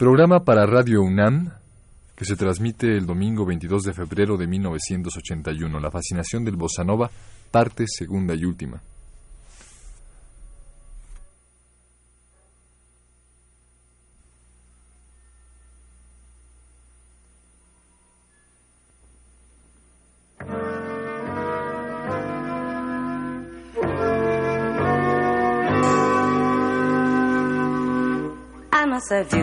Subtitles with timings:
[0.00, 1.50] Programa para Radio UNAM
[2.16, 5.78] que se transmite el domingo 22 de febrero de 1981.
[5.78, 7.10] La fascinación del bossa nova,
[7.50, 8.80] parte segunda y última.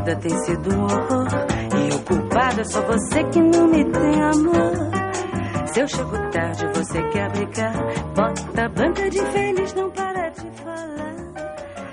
[0.07, 1.27] Vida tem sido um horror.
[1.75, 5.67] E o culpado é só você que não me tem amor.
[5.67, 7.73] Se eu chego tarde, você quer brigar.
[8.15, 11.15] Bota banca de feliz, não para de falar.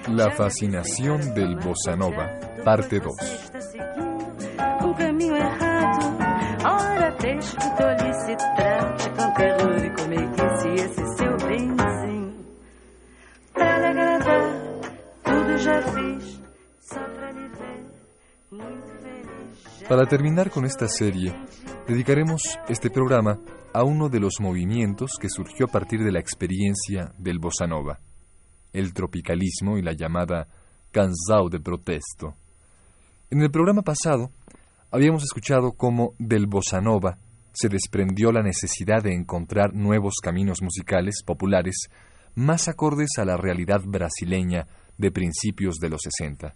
[0.09, 2.29] La fascinación del bossa nova,
[2.65, 3.15] parte 2.
[3.21, 6.17] Está seguindo um caminho errado.
[6.65, 7.57] Ora, deixa
[19.89, 21.35] Para terminar con esta serie,
[21.87, 22.41] dedicaremos
[22.71, 23.39] este programa
[23.75, 28.01] a uno de los movimientos que surgió a partir de la experiencia del bossa nova,
[28.73, 30.49] el tropicalismo y la llamada
[30.91, 32.35] cansao de protesto.
[33.31, 34.31] En el programa pasado
[34.91, 37.19] habíamos escuchado cómo del bossa nova
[37.53, 41.89] se desprendió la necesidad de encontrar nuevos caminos musicales populares
[42.35, 46.55] más acordes a la realidad brasileña de principios de los 60.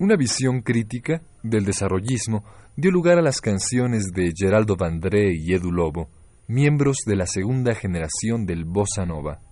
[0.00, 2.42] Una visión crítica del desarrollismo
[2.74, 6.08] dio lugar a las canciones de Geraldo Vandré y Edu Lobo,
[6.48, 9.42] miembros de la segunda generación del bossa nova.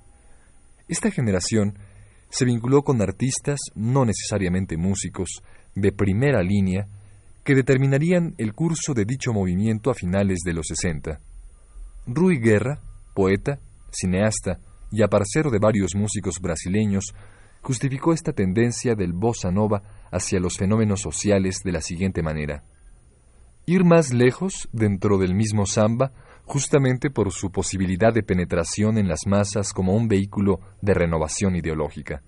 [0.89, 1.79] Esta generación
[2.31, 5.43] se vinculó con artistas, no necesariamente músicos,
[5.75, 6.89] de primera línea,
[7.45, 11.21] que determinarían el curso de dicho movimiento a finales de los 60.
[12.07, 12.81] Rui Guerra,
[13.15, 13.61] poeta,
[13.91, 14.61] cineasta
[14.91, 17.13] y aparcero de varios músicos brasileños,
[17.63, 22.65] justificó esta tendencia del bossa nova hacia los fenómenos sociales de la siguiente manera.
[23.67, 26.13] Ir más lejos dentro del mismo samba,
[26.45, 32.23] justamente por su posibilidad de penetración en las masas como un vehículo de renovación ideológica.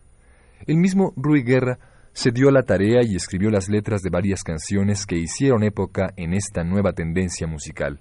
[0.66, 1.78] El mismo Rui Guerra
[2.12, 6.12] se dio a la tarea y escribió las letras de varias canciones que hicieron época
[6.16, 8.00] en esta nueva tendencia musical.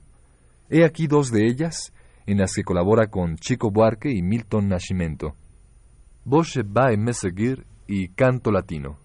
[0.69, 1.93] He aquí dos de ellas,
[2.25, 5.35] en las que colabora con Chico Buarque y Milton Nascimento.
[6.31, 8.99] Voce vai me seguir y Canto Latino.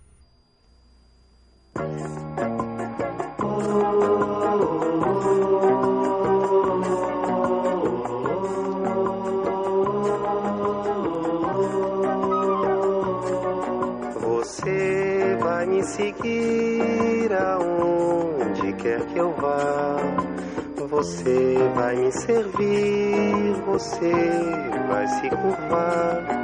[14.21, 19.97] Você vai me seguir aonde quer que eu vá.
[20.91, 24.13] Você vai me servir, você
[24.91, 26.44] vai se curvar.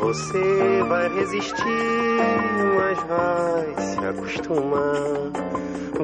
[0.00, 2.18] Você vai resistir,
[2.76, 5.32] mas vai se acostumar.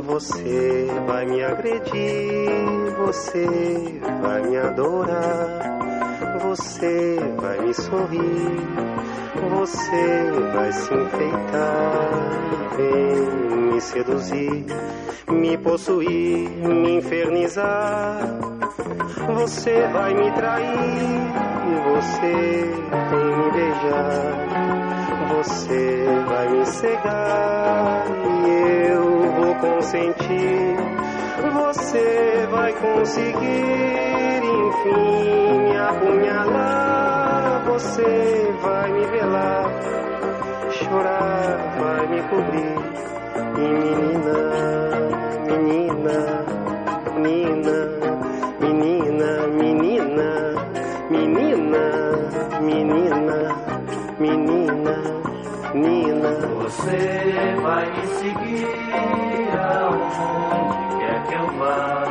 [0.03, 3.47] Você vai me agredir, você
[4.21, 5.75] vai me adorar.
[6.43, 8.61] Você vai me sorrir,
[9.51, 12.11] você vai se enfeitar.
[12.77, 14.67] Vem me seduzir,
[15.29, 18.19] me possuir, me infernizar.
[19.37, 21.33] Você vai me trair,
[21.85, 22.71] você
[23.11, 23.24] vem
[25.37, 28.07] Você vai me cegar
[28.47, 30.77] e eu vou consentir.
[31.53, 37.65] Você vai conseguir, enfim, me apunhalar.
[37.67, 39.71] Você vai me velar,
[40.71, 42.79] chorar, vai me cobrir.
[43.57, 44.39] E menina,
[45.47, 46.45] menina,
[47.17, 47.77] menina,
[48.61, 49.74] menina, menina,
[51.15, 51.83] menina,
[52.61, 53.39] menina,
[54.19, 54.95] menina,
[55.75, 56.31] menina.
[56.63, 58.67] Você vai me seguir
[59.57, 60.25] aonde
[60.99, 62.05] quer que eu vá.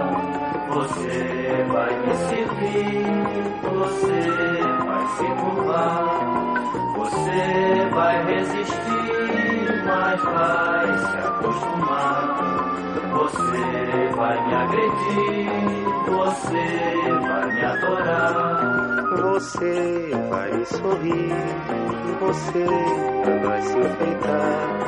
[0.74, 3.06] Você vai me servir,
[3.64, 4.22] você
[4.88, 6.06] vai se curvar.
[6.98, 9.03] Você vai resistir,
[9.86, 12.74] mas vai se acostumar.
[13.12, 15.50] Você vai me agredir,
[16.10, 16.66] você
[17.22, 19.04] vai me adorar.
[19.18, 21.34] Você vai sorrir,
[22.20, 22.66] você
[23.46, 24.84] vai se enfeitar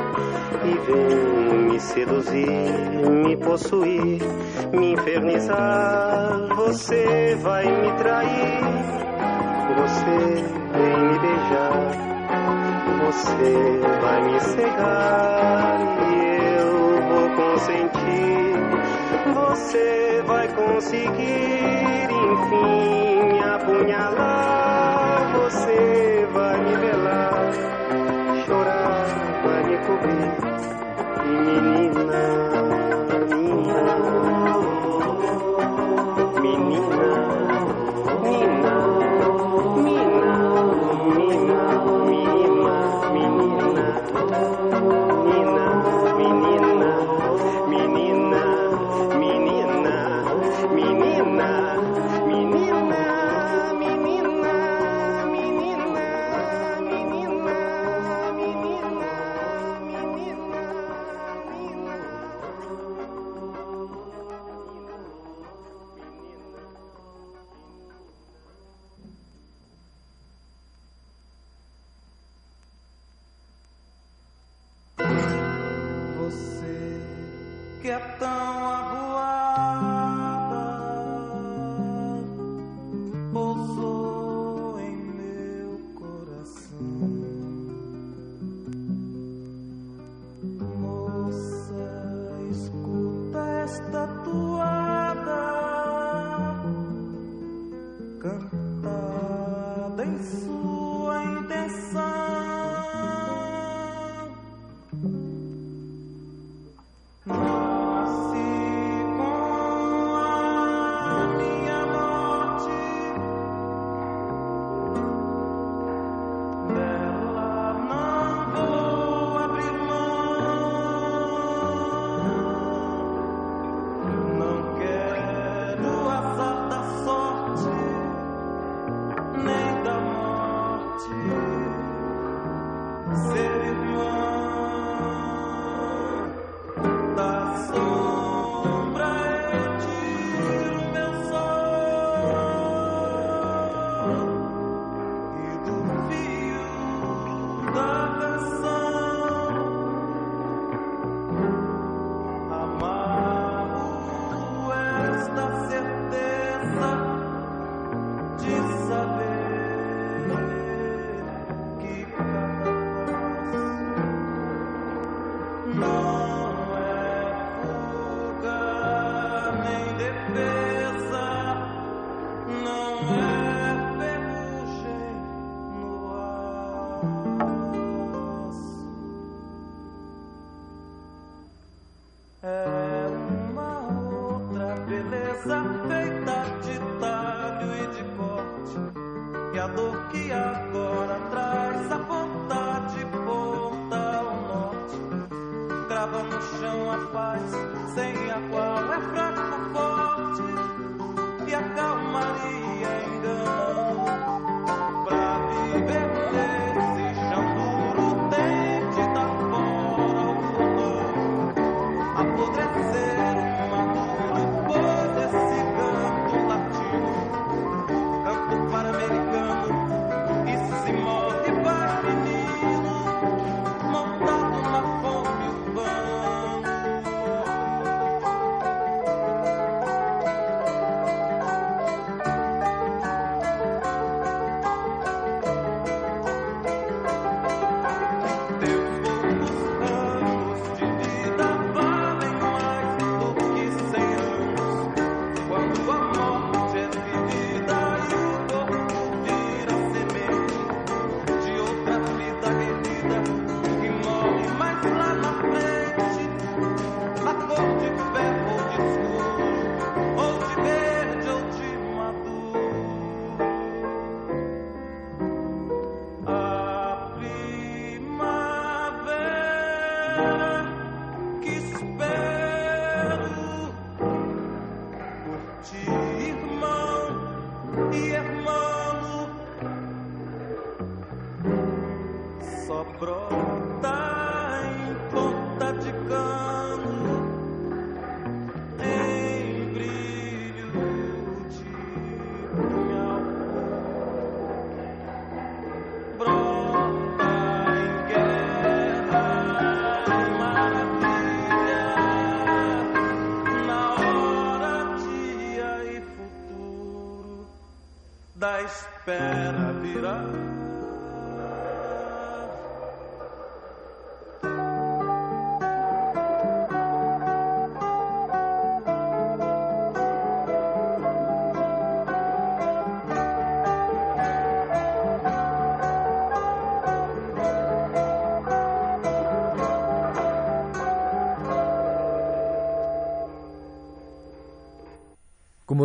[0.64, 2.70] e vem me seduzir,
[3.24, 4.20] me possuir,
[4.72, 6.48] me infernizar.
[6.56, 8.60] Você vai me trair,
[9.76, 12.15] você vem me beijar.
[12.98, 15.78] Você vai me cegar
[16.08, 16.14] e
[16.58, 16.70] eu
[17.08, 18.56] vou consentir.
[19.34, 25.32] Você vai conseguir, enfim, me apunhalar.
[25.36, 27.52] Você vai me velar,
[28.46, 29.04] chorar,
[29.44, 30.32] vai me cobrir.
[31.24, 32.55] E menina,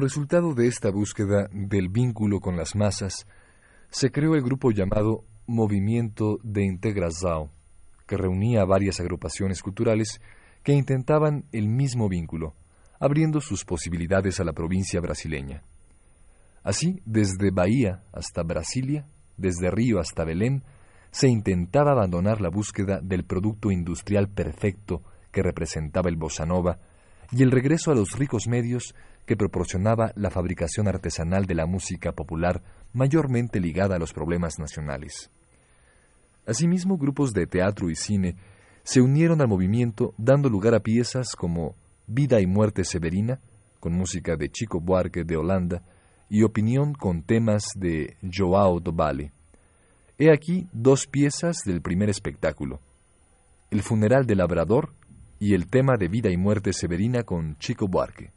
[0.02, 3.26] resultado de esta búsqueda del vínculo con las masas,
[3.90, 7.50] se creó el grupo llamado Movimiento de Integração,
[8.08, 10.20] que reunía varias agrupaciones culturales
[10.64, 12.56] que intentaban el mismo vínculo,
[13.00, 15.64] abriendo sus posibilidades a la provincia brasileña.
[16.64, 20.62] Así, desde Bahía hasta Brasilia, desde Río hasta Belém,
[21.12, 26.80] se intentaba abandonar la búsqueda del producto industrial perfecto que representaba el bossa nova
[27.32, 28.94] y el regreso a los ricos medios
[29.26, 32.62] que proporcionaba la fabricación artesanal de la música popular
[32.94, 35.32] mayormente ligada a los problemas nacionales.
[36.46, 38.36] Asimismo, grupos de teatro y cine
[38.84, 41.76] se unieron al movimiento dando lugar a piezas como
[42.08, 43.40] Vida y Muerte Severina,
[43.80, 45.84] con música de Chico Buarque de Holanda,
[46.30, 49.32] y Opinión con temas de Joao do Valle.
[50.18, 52.80] He aquí dos piezas del primer espectáculo.
[53.70, 54.94] El funeral del labrador
[55.42, 58.32] y el tema de Vida y Muerte Severina con Chico Buarque.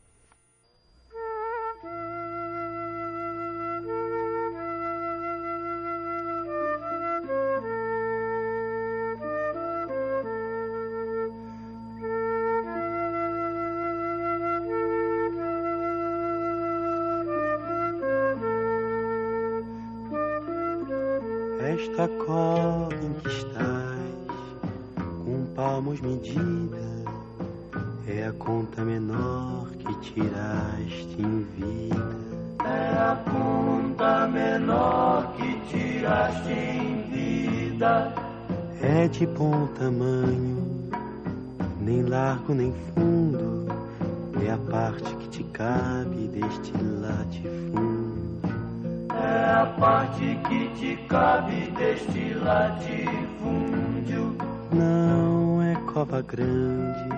[50.78, 54.36] Te cabe deste latifúndio.
[54.72, 57.08] Não é cova grande,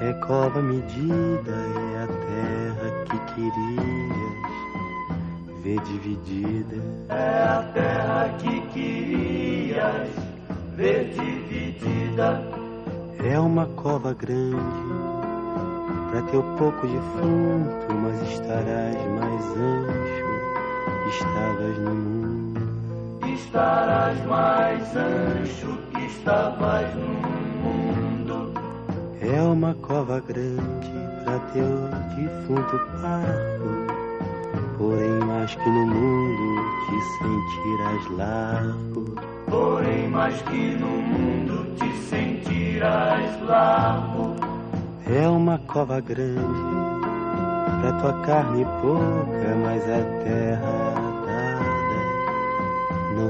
[0.00, 4.52] é cova medida, é a terra que querias
[5.62, 6.76] ver dividida.
[7.08, 10.08] É a terra que querias
[10.76, 12.42] ver dividida.
[13.24, 15.02] É uma cova grande
[16.10, 20.32] para teu pouco defunto, mas estarás mais ancho
[21.12, 22.21] estavas no mundo.
[23.34, 27.08] Estarás mais ancho que estavas no
[27.62, 28.52] mundo.
[29.20, 30.92] É uma cova grande
[31.24, 33.86] para teu defunto parco,
[34.76, 39.32] porém mais que no mundo te sentirás largo.
[39.48, 44.34] Porém, mais que no mundo te sentirás largo.
[45.06, 46.42] É uma cova grande
[47.80, 50.91] pra tua carne pouca, mas a terra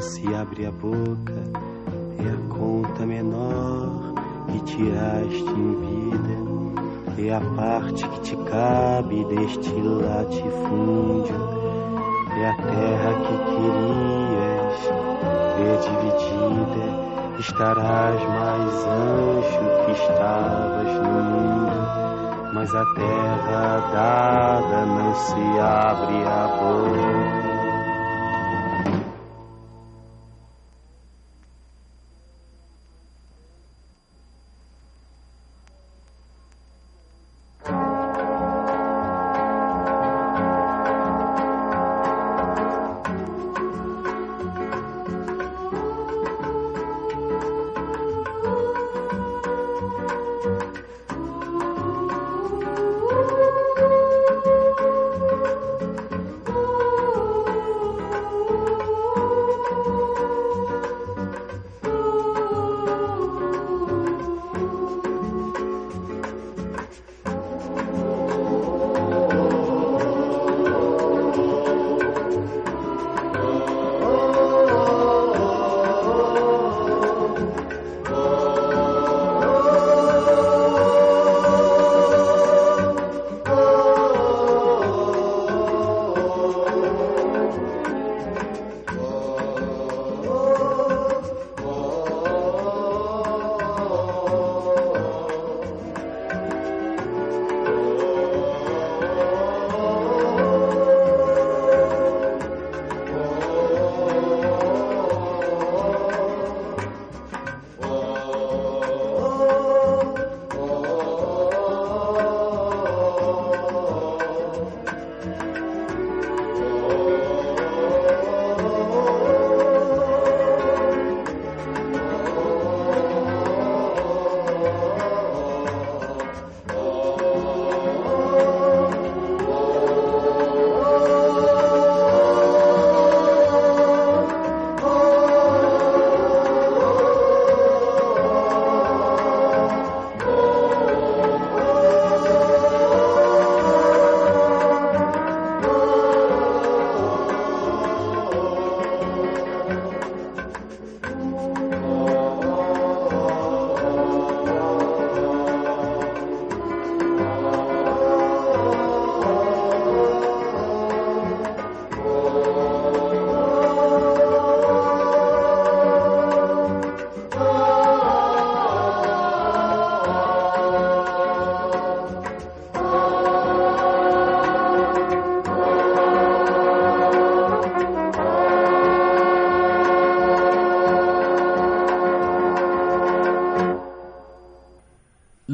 [0.02, 1.32] se abre a boca.
[2.18, 4.14] É a conta menor
[4.48, 6.36] que tiraste em vida,
[7.18, 11.34] é a parte que te cabe deste latifúndio.
[12.36, 14.78] É a terra que querias
[15.56, 17.02] ver dividida.
[17.38, 26.46] Estarás mais ancho que estavas no mundo, mas a terra dada não se abre a
[26.58, 27.51] boca.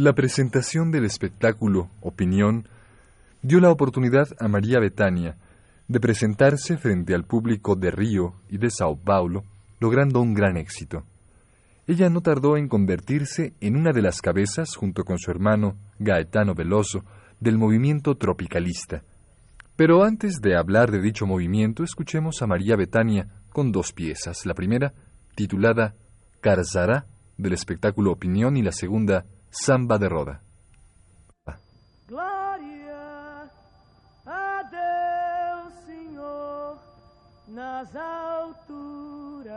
[0.00, 2.69] La presentación del espectáculo Opinión
[3.43, 5.35] dio la oportunidad a María Betania
[5.88, 9.43] de presentarse frente al público de Río y de Sao Paulo,
[9.81, 11.02] logrando un gran éxito.
[11.88, 16.55] Ella no tardó en convertirse en una de las cabezas, junto con su hermano Gaetano
[16.55, 17.05] Veloso,
[17.40, 19.02] del movimiento tropicalista.
[19.75, 24.47] Pero antes de hablar de dicho movimiento, escuchemos a María Betania con dos piezas.
[24.47, 24.95] La primera,
[25.35, 25.97] titulada
[26.40, 30.40] Carzará, del espectáculo Opinión, y la segunda, Samba de roda.
[32.07, 33.50] Glória
[34.26, 36.78] a Deus, Senhor,
[37.49, 39.52] nas alturas,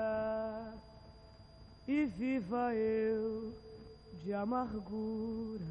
[1.88, 3.54] e viva eu
[4.24, 5.64] de amargura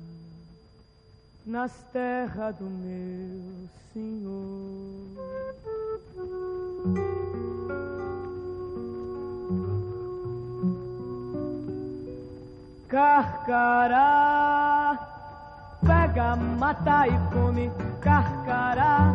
[1.47, 5.11] nas terras do meu Senhor.
[12.90, 13.99] Carcará,
[15.87, 17.70] pega, mata e come.
[18.00, 19.14] Carcará,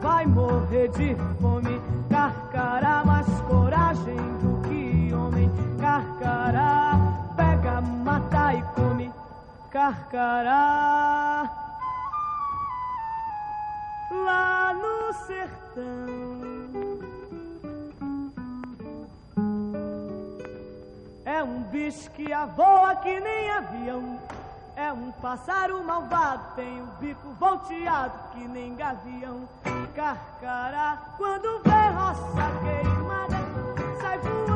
[0.00, 1.82] vai morrer de fome.
[2.08, 5.50] Carcará, mais coragem do que homem.
[5.80, 6.92] Carcará,
[7.36, 9.12] pega, mata e come.
[9.72, 11.50] Carcará,
[14.24, 16.65] lá no sertão.
[21.66, 24.18] bicho que voa que nem avião.
[24.76, 29.48] É um pássaro malvado, tem o bico volteado que nem gavião.
[29.94, 33.36] Carcará, quando vê roça queimada,
[34.00, 34.55] sai voando.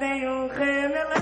[0.00, 1.19] tem um remelé.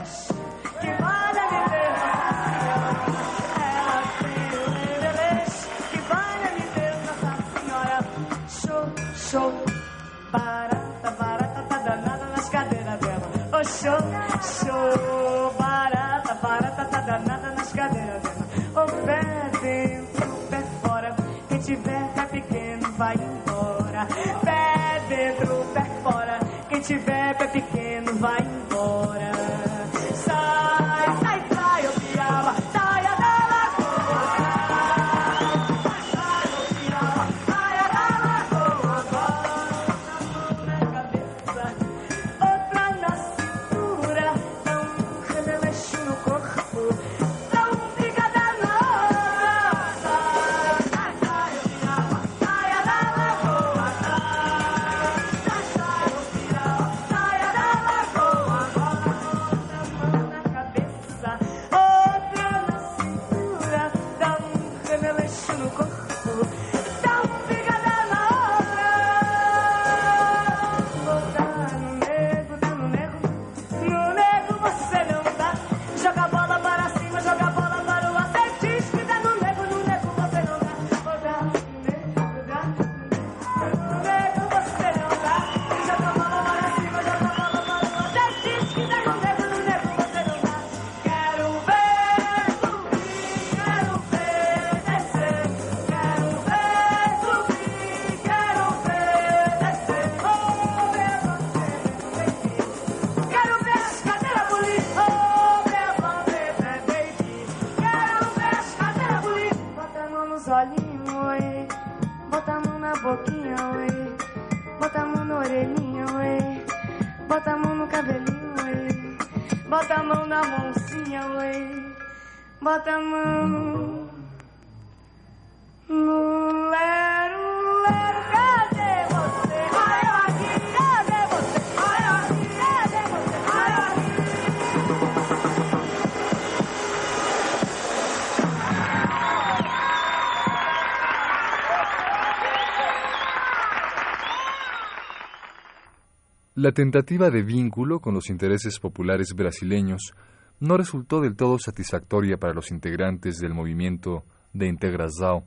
[146.61, 150.13] La tentativa de vínculo con los intereses populares brasileños
[150.59, 155.45] no resultó del todo satisfactoria para los integrantes del movimiento de Integração,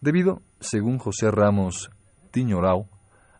[0.00, 1.92] debido, según José Ramos
[2.32, 2.88] Tiñorau,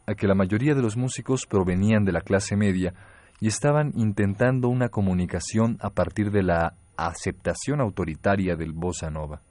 [0.06, 2.94] a que la mayoría de los músicos provenían de la clase media
[3.40, 9.42] y estaban intentando una comunicación a partir de la aceptación autoritaria del bossa nova.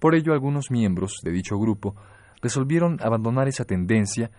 [0.00, 1.94] Por ello, algunos miembros de dicho grupo
[2.42, 4.32] resolvieron abandonar esa tendencia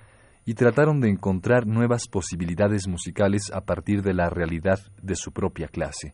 [0.45, 5.67] y trataron de encontrar nuevas posibilidades musicales a partir de la realidad de su propia
[5.67, 6.13] clase.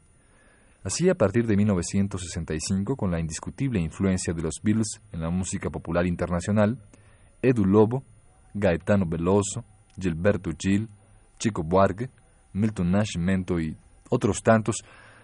[0.84, 5.70] Así, a partir de 1965, con la indiscutible influencia de los Beatles en la música
[5.70, 6.80] popular internacional,
[7.41, 8.04] Edu Lobo,
[8.54, 9.63] Gaetano Veloso,
[10.00, 10.89] Gilberto Gil,
[11.38, 12.10] Chico Buarque,
[12.54, 13.76] Milton Nascimento y
[14.10, 14.78] otros tantos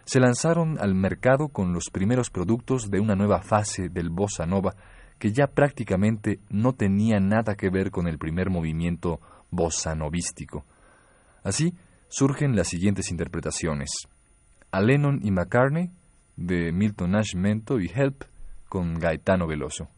[0.06, 4.76] se lanzaron al mercado con los primeros productos de una nueva fase del bossa nova
[5.20, 9.20] que ya prácticamente no tenía nada que ver con el primer movimiento
[9.52, 10.66] bossanovístico.
[11.44, 11.74] Así
[12.10, 13.90] surgen las siguientes interpretaciones.
[14.72, 15.92] A Lennon y McCartney,
[16.36, 18.24] de Milton Nash Mento y Help,
[18.70, 19.90] con Gaetano Veloso.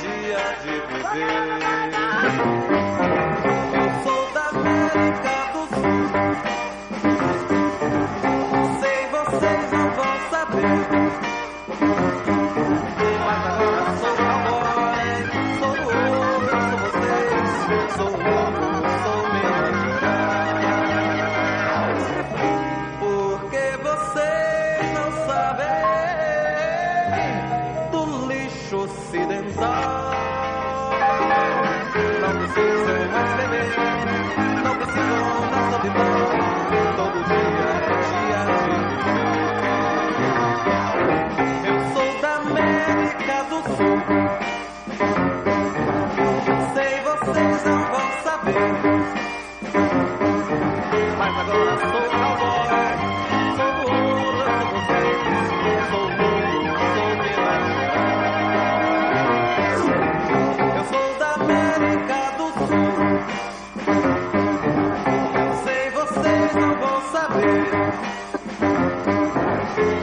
[0.00, 1.92] dia de viver.
[4.02, 6.04] Sou da América do Sul.
[8.80, 10.81] Sem vocês não vão saber.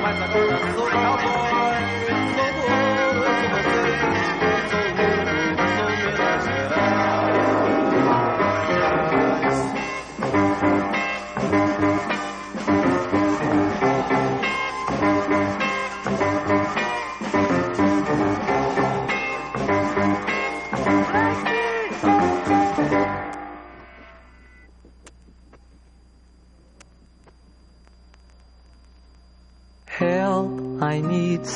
[0.10, 1.09] なんかどうかそ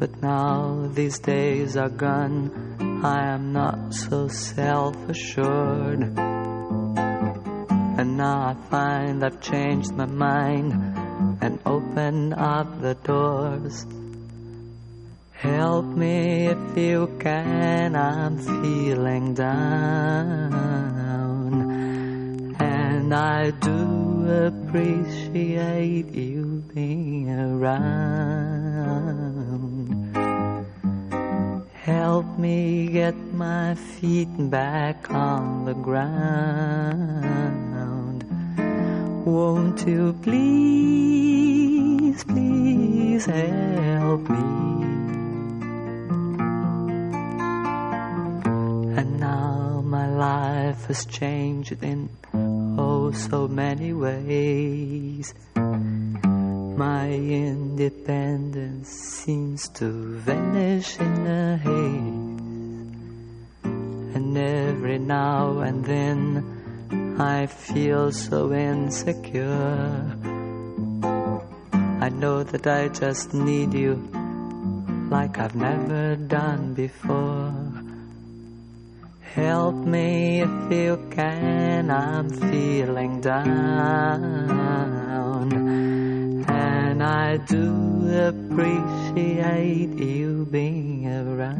[0.00, 2.50] But now these days are gone,
[3.04, 6.00] I am not so self assured.
[7.98, 10.72] And now I find I've changed my mind
[11.42, 13.84] and opened up the doors.
[15.32, 19.50] Help me if you can, I'm feeling down.
[22.58, 28.59] And I do appreciate you being around.
[31.90, 37.02] Help me get my feet back on the ground.
[39.26, 44.38] Won't you please, please help me?
[48.98, 52.08] And now my life has changed in
[52.78, 55.34] oh so many ways.
[56.80, 62.24] My independence seems to vanish in a haze.
[64.16, 70.16] And every now and then I feel so insecure.
[72.00, 73.96] I know that I just need you
[75.10, 77.52] like I've never done before.
[79.34, 84.99] Help me if you can, I'm feeling down.
[87.30, 91.54] I do appreciate you being around.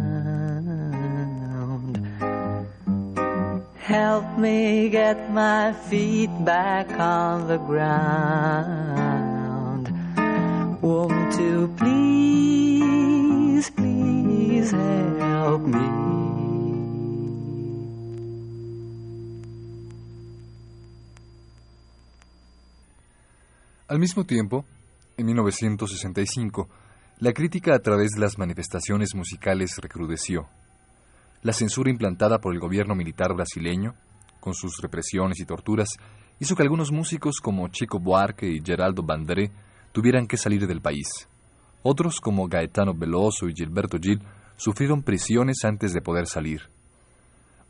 [3.79, 7.95] Help me get my feet back on the ground.
[10.83, 15.87] Won't you please, please help me?
[23.87, 24.65] Al mismo tiempo,
[25.21, 26.69] en 1965,
[27.19, 30.49] la crítica a través de las manifestaciones musicales recrudeció.
[31.43, 33.95] La censura implantada por el gobierno militar brasileño,
[34.41, 35.89] con sus represiones y torturas,
[36.39, 39.51] hizo que algunos músicos como Chico Buarque y Geraldo Bandré
[39.93, 41.29] tuvieran que salir del país.
[41.83, 44.23] Otros, como Gaetano Veloso y Gilberto Gil,
[44.57, 46.63] sufrieron prisiones antes de poder salir.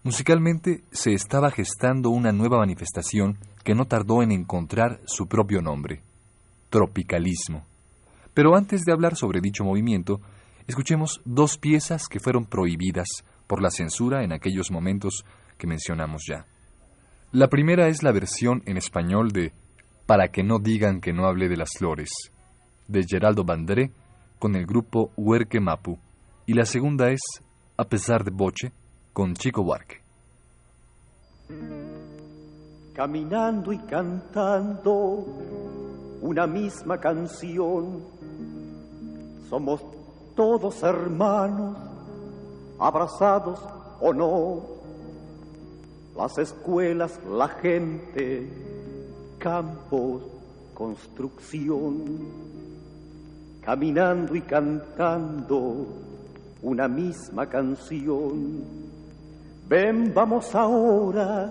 [0.02, 6.02] Musicalmente se estaba gestando una nueva manifestación que no tardó en encontrar su propio nombre,
[6.70, 7.66] tropicalismo.
[8.32, 10.20] Pero antes de hablar sobre dicho movimiento,
[10.66, 13.08] escuchemos dos piezas que fueron prohibidas
[13.46, 15.24] por la censura en aquellos momentos
[15.58, 16.46] que mencionamos ya.
[17.32, 19.52] La primera es la versión en español de
[20.06, 22.10] Para que no digan que no hable de las flores,
[22.88, 23.92] de Geraldo Bandré
[24.38, 25.98] con el grupo Huerque Mapu,
[26.46, 27.20] y la segunda es
[27.76, 28.72] A pesar de Boche
[29.12, 30.00] con Chico Buarque.
[32.94, 35.59] Caminando y cantando
[36.20, 38.00] una misma canción,
[39.48, 39.80] somos
[40.34, 41.76] todos hermanos,
[42.78, 43.58] abrazados
[44.00, 44.60] o no,
[46.16, 48.48] las escuelas, la gente,
[49.38, 50.22] campos,
[50.74, 52.04] construcción,
[53.62, 55.86] caminando y cantando
[56.62, 58.64] una misma canción.
[59.68, 61.50] Ven, vamos ahora,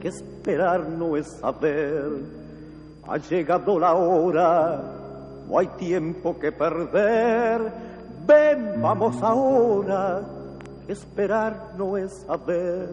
[0.00, 2.39] que esperar no es saber.
[3.10, 4.80] Ha llegado la hora,
[5.48, 7.60] no hay tiempo que perder.
[8.24, 10.22] Ven, vamos ahora,
[10.86, 12.88] esperar no es saber.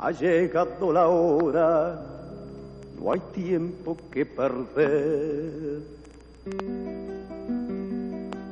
[0.00, 2.00] Ha llegado la hora,
[2.96, 5.82] no hay tiempo que perder.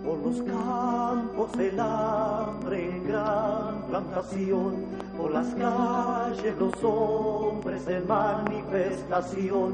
[0.04, 4.85] Por los campos el hambre gran plantación,
[5.18, 9.72] por las calles los hombres en manifestación,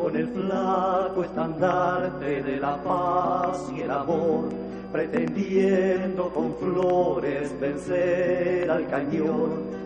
[0.00, 4.48] con el flaco estandarte de la paz y el amor,
[4.90, 9.76] pretendiendo con flores vencer al cañón.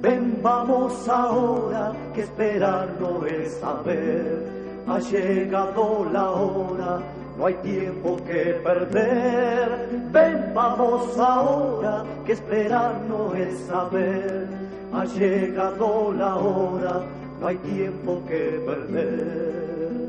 [0.00, 4.64] Ven, vamos ahora, que esperar no es saber.
[4.86, 7.00] Ha llegado la hora,
[7.36, 9.88] no hay tiempo que perder.
[10.12, 14.48] Ven, vamos ahora, que esperar no es saber.
[14.92, 17.00] Ha llegado la hora,
[17.40, 20.04] no hay tiempo que perder.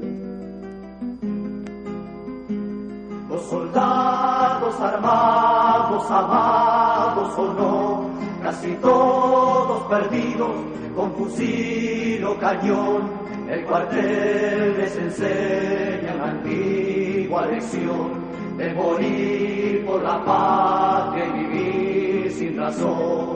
[3.30, 8.06] Los soldados armados, amados o no,
[8.44, 10.52] casi todos perdidos,
[10.96, 13.26] con fusil o cañón.
[13.50, 16.32] El cuartel les enseña la
[17.26, 18.12] antigua lección
[18.58, 23.36] de morir por la patria y vivir sin razón.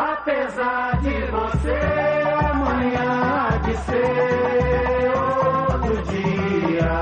[0.00, 1.78] Apesar de você,
[2.42, 6.92] amanhã há de ser outro dia.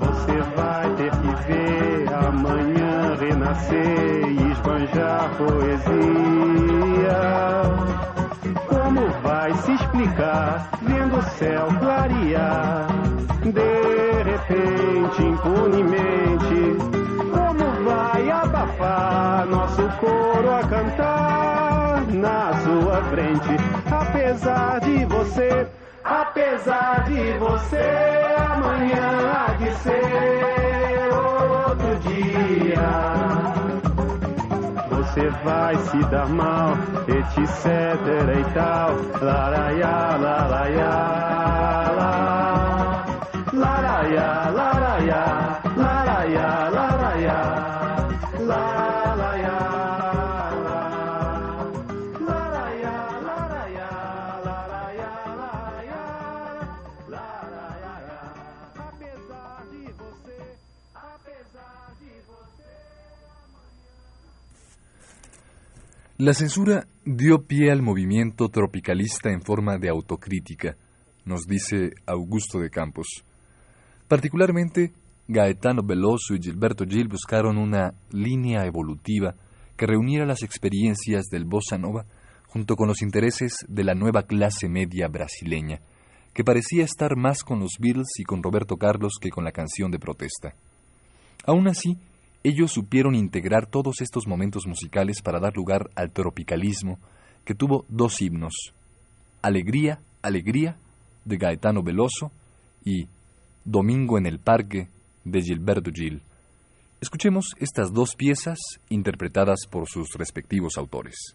[0.00, 7.20] Você vai ter que ver amanhã renascer e esbanjar poesia.
[8.66, 12.88] Como vai se explicar vendo o céu clarear?
[24.26, 25.68] Apesar de você,
[26.02, 32.88] apesar de você, amanhã há de ser outro dia.
[34.90, 36.72] Você vai se dar mal,
[37.06, 37.36] etc
[38.36, 38.96] e tal.
[39.22, 41.26] Laraiá, laraiá.
[43.52, 44.65] Laraiá, laraiá,
[66.26, 70.76] La censura dio pie al movimiento tropicalista en forma de autocrítica,
[71.24, 73.06] nos dice Augusto de Campos.
[74.08, 74.92] Particularmente,
[75.28, 79.36] Gaetano Veloso y Gilberto Gil buscaron una línea evolutiva
[79.76, 82.06] que reuniera las experiencias del bossa nova
[82.48, 85.78] junto con los intereses de la nueva clase media brasileña,
[86.34, 89.92] que parecía estar más con los Beatles y con Roberto Carlos que con la canción
[89.92, 90.56] de protesta.
[91.44, 91.96] Aún así,
[92.48, 97.00] ellos supieron integrar todos estos momentos musicales para dar lugar al tropicalismo,
[97.44, 98.54] que tuvo dos himnos,
[99.42, 100.76] Alegría, Alegría,
[101.24, 102.30] de Gaetano Veloso,
[102.84, 103.08] y
[103.64, 104.88] Domingo en el Parque,
[105.24, 106.22] de Gilberto Gil.
[107.00, 108.58] Escuchemos estas dos piezas
[108.90, 111.34] interpretadas por sus respectivos autores.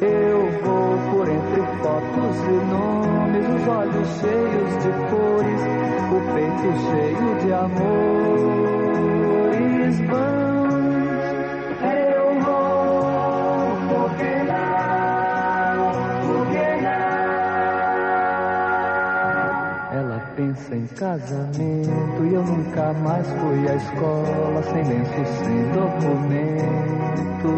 [0.00, 5.62] eu vou por entre fotos e nomes, os olhos cheios de cores,
[6.12, 8.76] o peito cheio de amores
[10.08, 11.26] vãos.
[11.82, 13.00] Eu vou,
[13.88, 15.92] por que não?
[16.26, 17.06] Por que não?
[19.98, 27.50] Ela pensa em casamento e eu nunca mais fui à escola, sem lenço, sem documento.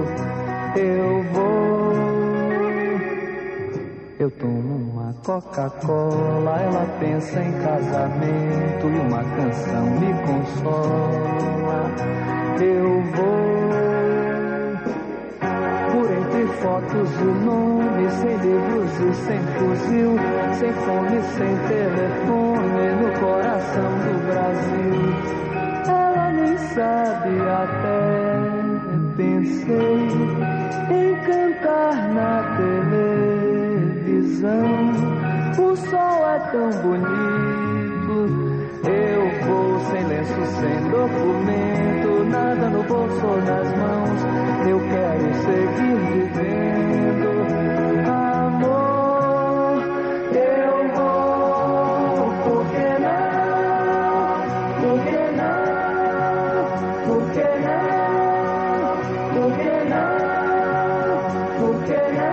[0.77, 2.18] Eu vou.
[4.21, 11.95] Eu tomo uma Coca-Cola, ela pensa em casamento e uma canção me consola.
[12.61, 13.49] Eu vou
[15.93, 20.17] por entre fotos e nomes, sem livros e sem fuzil,
[20.59, 24.99] sem fome, sem telefone, no coração do Brasil.
[25.87, 28.19] Ela nem sabe até
[29.17, 30.09] pensei
[30.91, 32.57] em cantar na
[34.31, 38.17] O sol é tão bonito.
[38.85, 44.21] Eu vou sem lenço, sem documento, nada no bolso ou nas mãos.
[44.69, 47.31] Eu quero seguir vivendo.
[48.11, 49.83] Amor,
[50.37, 52.29] eu vou.
[53.01, 53.17] Não?
[54.83, 55.63] Por que não?
[57.07, 57.89] Por que não?
[59.33, 60.13] Por que não?
[61.59, 62.28] Por que não?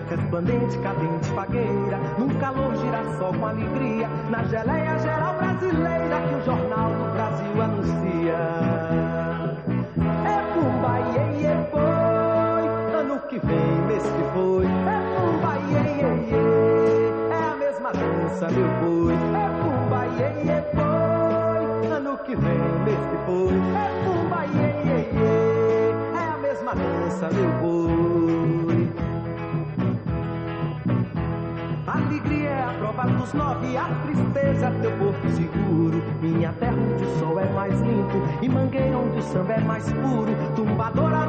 [0.00, 0.16] Inicia.
[0.16, 4.08] Resplandente, cadente, fagueira, num calor girassol com alegria.
[4.30, 8.38] Na geleia geral brasileira que o Jornal do Brasil anuncia.
[10.24, 14.66] É pumba, iê, iê, foi, ano que vem, mês que foi.
[14.66, 16.42] É pumba, iê, iê, iê,
[17.30, 19.14] é a mesma dança, meu boi.
[19.14, 23.54] É pumba, iê, iê, foi, ano que vem, mês que foi.
[23.76, 27.99] É pumba, iê, iê, iê, é a mesma dança, meu boi.
[33.20, 36.02] Dos nove, a tristeza teu porto seguro.
[36.22, 39.84] Minha terra onde o sol é mais limpo e mangueira onde o samba é mais
[39.92, 40.34] puro.
[40.56, 41.19] Tumbadora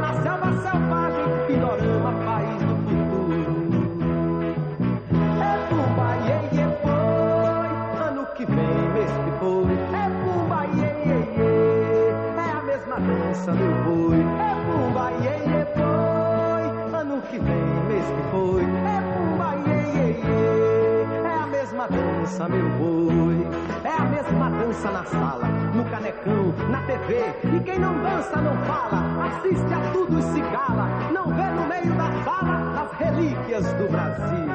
[22.51, 23.47] meu boi.
[23.83, 27.33] É a mesma dança na sala, no canecão, na TV.
[27.55, 30.87] E quem não dança não fala, assiste a tudo e se cala.
[31.11, 34.51] Não vê no meio da sala as relíquias do Brasil.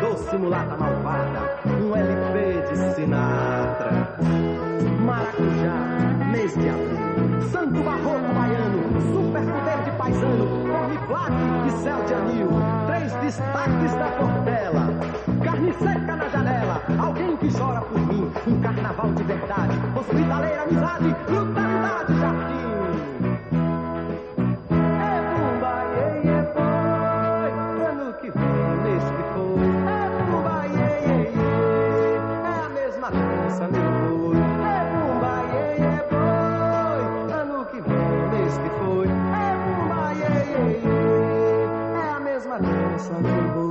[0.00, 4.16] Doce mulata malvada, um LP de Sinatra.
[5.00, 7.09] Maracujá, mês de abril.
[7.48, 10.46] Santo Barroco Baiano, super poder de paisano.
[10.70, 11.32] Corre Black
[11.66, 12.48] e céu de anil.
[12.86, 14.90] Três destaques da Portela.
[15.42, 18.30] Carne seca na janela, alguém que chora por mim.
[18.46, 22.39] Um carnaval de verdade, hospitaleira amizade, brutalidade jardim.
[43.00, 43.70] Mesma dança, meu boi.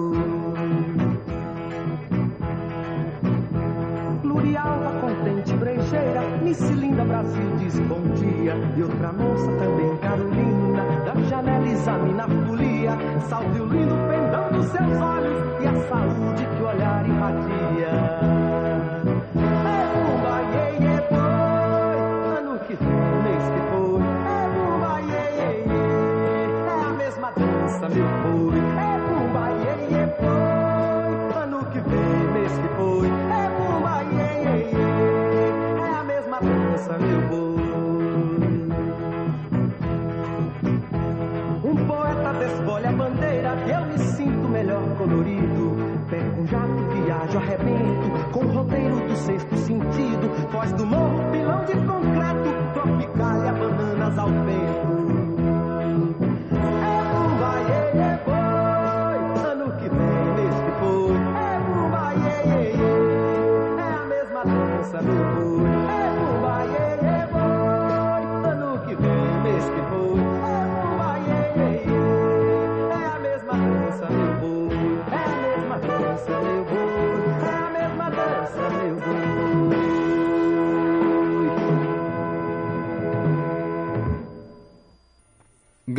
[4.23, 8.55] Lurialva, contente, brejeira, Miss Linda Brasil diz bom dia.
[8.77, 12.97] E outra moça também, Carolina, da janela examina a folia.
[13.29, 18.78] Salve o lindo pendão dos seus olhos e a saúde que o olhar irradia.
[36.97, 37.59] Meu boi.
[41.63, 45.77] Um poeta desfolha a bandeira, eu me sinto melhor colorido.
[46.09, 50.49] Pego um jato, viajo, arrebento, com o roteiro do sexto sentido.
[50.51, 51.73] Foz do morro, pilão de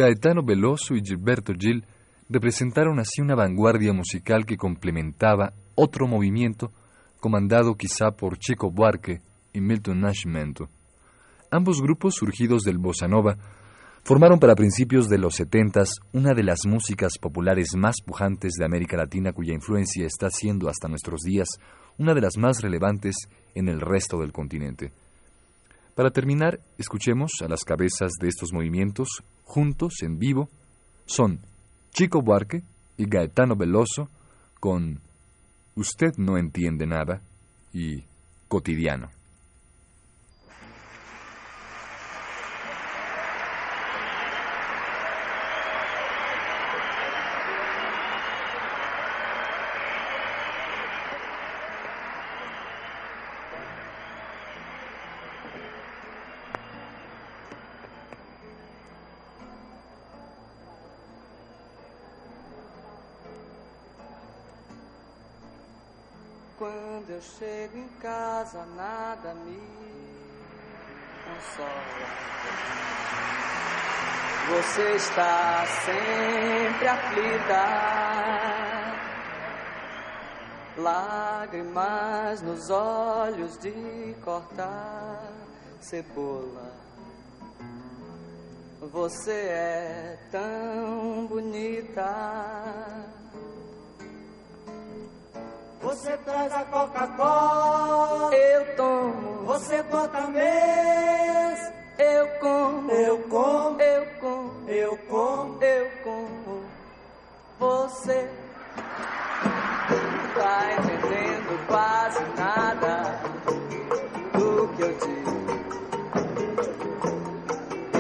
[0.01, 1.85] Gaetano Veloso y Gilberto Gil
[2.29, 6.73] representaron así una vanguardia musical que complementaba otro movimiento
[7.21, 9.21] comandado quizá por Chico Buarque
[9.53, 10.69] y Milton Nascimento.
[11.51, 13.37] Ambos grupos surgidos del bossa nova
[14.03, 18.97] formaron para principios de los setentas una de las músicas populares más pujantes de América
[18.97, 21.49] Latina cuya influencia está siendo hasta nuestros días
[21.99, 23.17] una de las más relevantes
[23.55, 24.93] en el resto del continente.
[25.95, 29.09] Para terminar, escuchemos a las cabezas de estos movimientos
[29.51, 30.49] juntos en vivo.
[31.07, 31.41] Son
[31.93, 32.63] Chico Buarque
[32.97, 34.09] y Gaetano Veloso
[34.61, 35.01] con
[35.75, 37.21] Usted no entiende nada
[37.73, 38.05] y
[38.47, 39.09] Cotidiano.
[66.61, 69.59] Quando eu chego em casa, nada me
[71.25, 71.71] consola.
[74.51, 77.65] Você está sempre aflita,
[80.77, 85.33] lágrimas nos olhos de cortar
[85.81, 86.75] cebola.
[88.93, 93.10] Você é tão bonita.
[95.91, 104.69] Você traz a Coca-Cola, Eu tomo, você bota mês, eu como, eu como, eu como,
[104.69, 105.61] eu como.
[105.61, 106.63] eu como.
[107.59, 108.31] Você.
[110.37, 113.21] Tá entendendo quase nada
[114.33, 115.41] do que eu digo.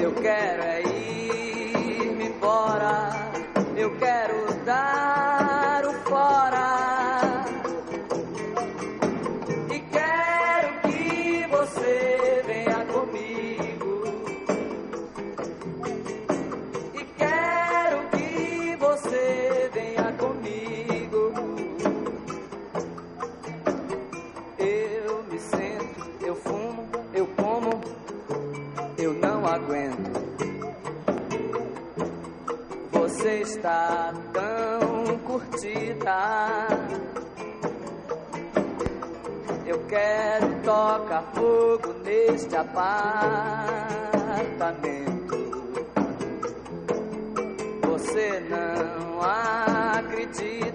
[0.01, 0.60] Eu quero
[33.61, 36.67] está tão curtida.
[39.67, 42.81] Eu quero tocar fogo neste apartamento.
[47.83, 50.70] Você não acredita.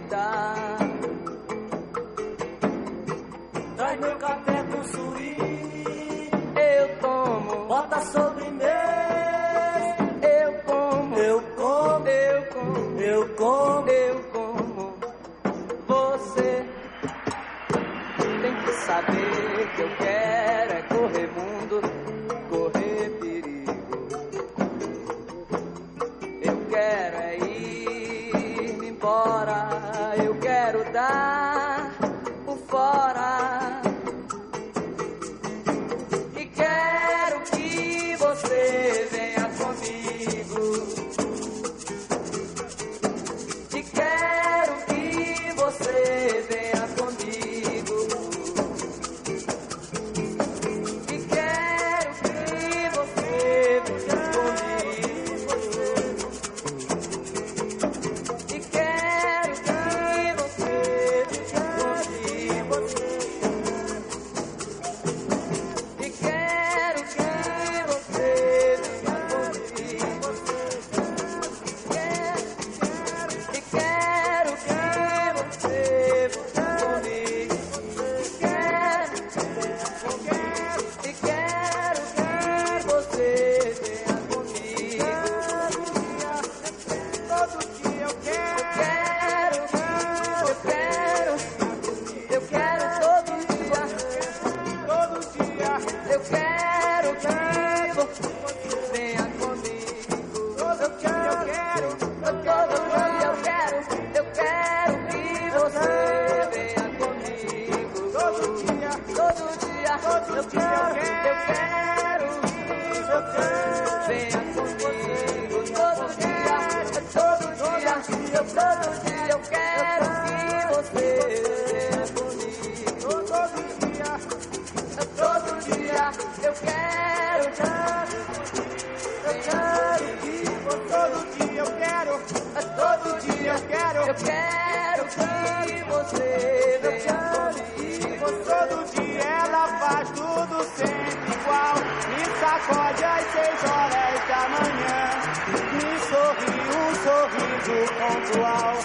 [147.72, 148.76] Pontual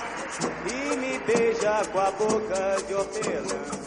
[0.66, 3.80] e me beija com a boca de hortelã.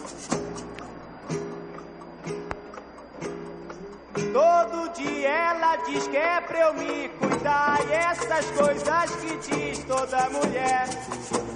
[4.33, 9.83] Todo dia ela diz que é pra eu me cuidar E essas coisas que diz
[9.85, 10.87] toda mulher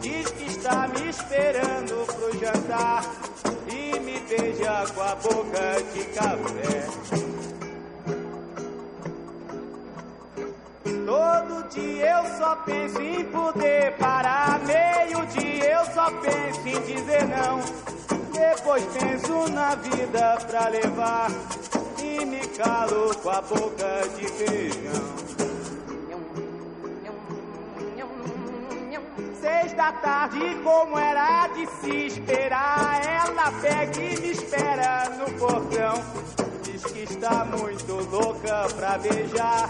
[0.01, 3.03] Diz que está me esperando pro jantar
[3.67, 7.26] E me beija com a boca de café
[11.37, 17.27] Todo dia eu só penso em poder parar Meio dia eu só penso em dizer
[17.27, 17.59] não
[18.31, 21.29] Depois penso na vida pra levar
[22.01, 25.17] E me calo com a boca de feijão
[29.39, 36.03] Seis da tarde, como era de se esperar, ela pega e me espera no portão.
[36.77, 39.67] Diz que está muito louca pra beijar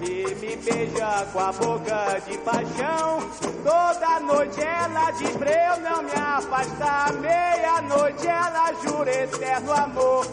[0.00, 3.18] e me beija com a boca de paixão.
[3.62, 7.12] Toda noite ela diz pra eu não me afastar.
[7.12, 10.26] Meia-noite ela jura eterno amor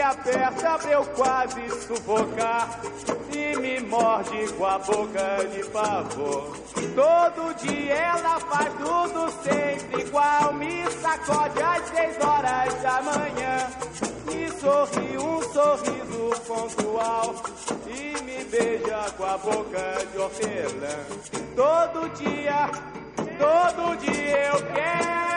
[0.00, 2.80] aperta pra eu quase sufocar.
[3.34, 6.56] E e me morde com a boca de pavor.
[6.94, 13.66] Todo dia ela faz tudo sempre igual, me sacode às seis horas da manhã.
[14.26, 17.34] Me sorri um sorriso pontual
[17.86, 20.98] e me beija com a boca de hortelã.
[21.56, 22.70] Todo dia,
[23.38, 25.29] todo dia eu quero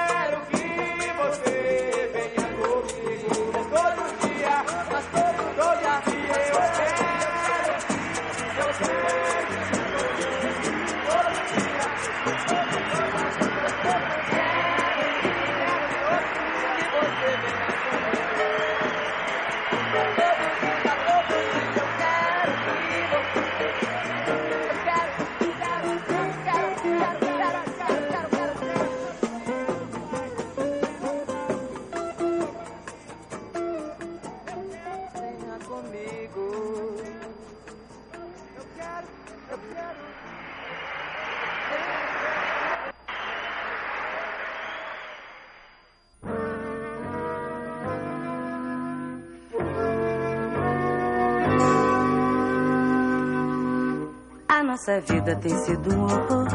[54.74, 56.48] nossa vida tem sido um horror.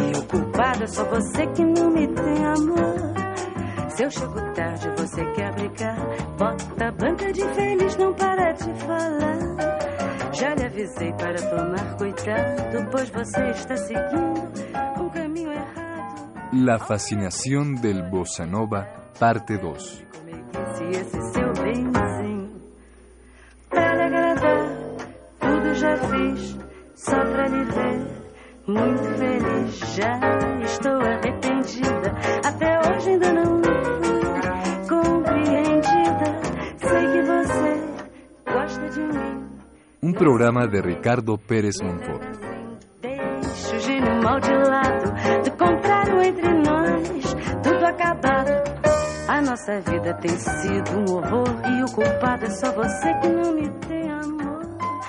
[0.00, 3.14] E o culpado é só você que não me tem amor.
[3.90, 5.96] Se eu chego tarde, você quer brigar.
[6.38, 10.32] Bota a banca de feliz, não para de falar.
[10.32, 15.76] Já lhe avisei para tomar cuidado, pois você está seguindo um caminho errado.
[16.52, 18.86] La fascinación del bossa nova,
[19.18, 20.06] parte 2.
[40.46, 42.22] Programa de Ricardo Pérez Monfort.
[43.02, 45.12] Deixa o gênio mal de lado.
[45.42, 48.52] Do contrário, entre nós, tudo acabado.
[49.26, 51.48] A nossa vida tem sido um horror.
[51.64, 54.60] E o culpado é só você que não me tem amor.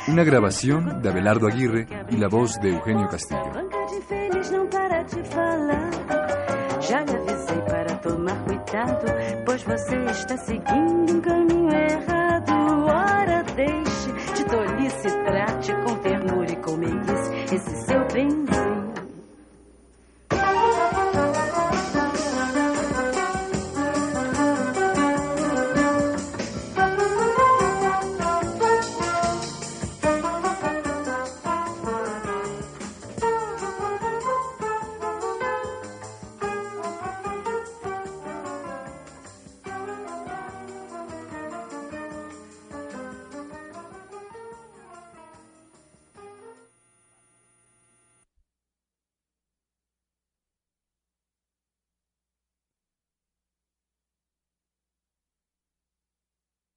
[0.07, 3.51] Una grabación de Abelardo Aguirre y la voz de Eugenio Castillo.
[3.53, 5.91] Banca de feliz não para de falar.
[6.81, 9.05] Já lhe avisei para tomar cuidado,
[9.45, 11.56] pois você está seguindo um caminho.